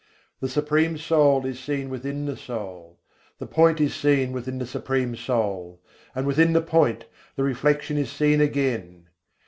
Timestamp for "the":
0.39-0.49, 2.25-2.35, 3.37-3.45, 4.57-4.65, 6.53-6.61, 7.35-7.43